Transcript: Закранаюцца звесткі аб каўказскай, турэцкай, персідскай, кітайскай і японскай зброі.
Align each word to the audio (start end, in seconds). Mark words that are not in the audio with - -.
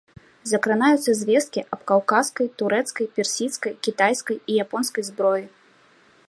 Закранаюцца 0.51 1.11
звесткі 1.19 1.61
аб 1.77 1.81
каўказскай, 1.91 2.47
турэцкай, 2.63 3.05
персідскай, 3.19 3.73
кітайскай 3.89 4.37
і 4.55 4.57
японскай 4.65 5.03
зброі. 5.13 5.45